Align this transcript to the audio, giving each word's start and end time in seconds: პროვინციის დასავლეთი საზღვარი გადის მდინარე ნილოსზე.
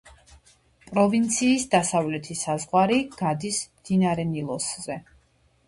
პროვინციის 0.85 1.65
დასავლეთი 1.75 2.39
საზღვარი 2.41 2.99
გადის 3.21 3.63
მდინარე 3.77 4.29
ნილოსზე. 4.35 5.01